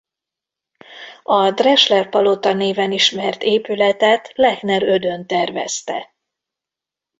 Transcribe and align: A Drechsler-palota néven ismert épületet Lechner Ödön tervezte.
A 1.23 1.51
Drechsler-palota 1.51 2.53
néven 2.53 2.91
ismert 2.91 3.43
épületet 3.43 4.31
Lechner 4.35 4.83
Ödön 4.83 5.27
tervezte. 5.27 6.13